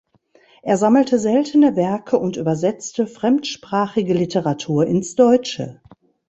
[0.63, 5.79] Er sammelte seltene Werke und übersetzte fremdsprachige Literatur ins Deutsche.